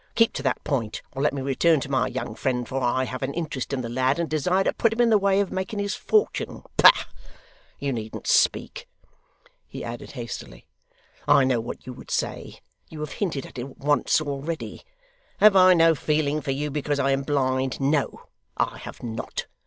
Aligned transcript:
Keep 0.15 0.33
to 0.33 0.41
that 0.41 0.63
point, 0.63 1.03
or 1.11 1.21
let 1.21 1.31
me 1.31 1.43
return 1.43 1.79
to 1.81 1.87
my 1.91 2.07
young 2.07 2.33
friend, 2.33 2.67
for 2.67 2.81
I 2.81 3.03
have 3.03 3.21
an 3.21 3.35
interest 3.35 3.71
in 3.71 3.81
the 3.81 3.87
lad, 3.87 4.17
and 4.17 4.27
desire 4.27 4.63
to 4.63 4.73
put 4.73 4.91
him 4.91 4.99
in 4.99 5.11
the 5.11 5.17
way 5.19 5.39
of 5.39 5.51
making 5.51 5.77
his 5.77 5.93
fortune. 5.93 6.63
Bah! 6.75 7.05
you 7.77 7.93
needn't 7.93 8.25
speak,' 8.25 8.89
he 9.67 9.83
added 9.83 10.13
hastily; 10.13 10.65
'I 11.27 11.43
know 11.43 11.59
what 11.61 11.85
you 11.85 11.93
would 11.93 12.09
say: 12.09 12.61
you 12.89 12.99
have 13.01 13.11
hinted 13.11 13.45
at 13.45 13.59
it 13.59 13.77
once 13.77 14.19
already. 14.19 14.81
Have 15.37 15.55
I 15.55 15.75
no 15.75 15.93
feeling 15.93 16.41
for 16.41 16.49
you, 16.49 16.71
because 16.71 16.97
I 16.97 17.11
am 17.11 17.21
blind? 17.21 17.79
No, 17.79 18.23
I 18.57 18.79
have 18.79 19.03
not. 19.03 19.45